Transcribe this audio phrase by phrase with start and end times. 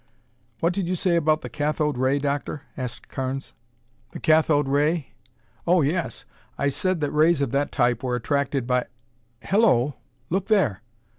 [0.61, 3.53] "What did you say about the cathode ray, Doctor?" asked Carnes.
[4.13, 5.11] "The cathode ray?
[5.67, 6.25] Oh, yes.
[6.57, 8.87] I said that rays of that type were attracted by
[9.43, 9.97] Hello,
[10.31, 10.81] look there!"